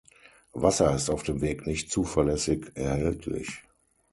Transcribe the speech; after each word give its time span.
Wasser 0.53 0.95
ist 0.95 1.11
auf 1.11 1.21
dem 1.21 1.41
Weg 1.41 1.67
nicht 1.67 1.91
zuverlässig 1.91 2.65
erhältlich. 2.73 3.61